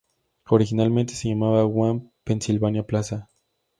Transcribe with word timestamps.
Originalmente 0.49 1.13
se 1.13 1.29
llamaba 1.29 1.63
One 1.65 2.09
Pensilvania 2.23 2.81
Plaza. 2.81 3.29